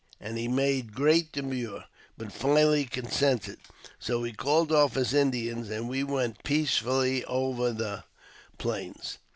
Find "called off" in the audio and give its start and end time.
4.33-4.95